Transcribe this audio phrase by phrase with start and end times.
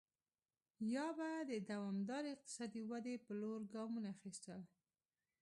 [0.93, 4.61] یا به د دوامدارې اقتصادي ودې په لور ګامونه اخیستل.